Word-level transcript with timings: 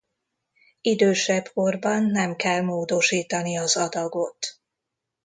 Idősebb 0.81 1.47
korban 1.53 2.05
nem 2.05 2.35
kell 2.35 2.61
módosítani 2.61 3.57
az 3.57 3.75
adagot. 3.77 4.59